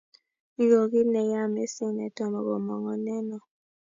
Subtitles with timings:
[0.55, 3.37] Ni ko kit ne ya mising ne tomo komonguneno